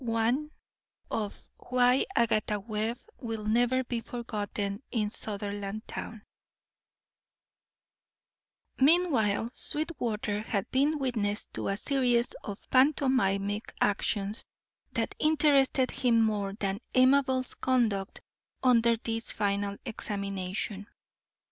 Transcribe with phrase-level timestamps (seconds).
[0.03, 0.47] XXXII
[1.69, 6.23] WHY AGATHA WEBB WILL NEVER BE FORGOTTEN IN SUTHERLANDTOWN
[8.79, 14.43] Meanwhile Sweetwater had been witness to a series of pantomimic actions
[14.93, 18.21] that interested him more than Amabel's conduct
[18.63, 20.87] under this final examination.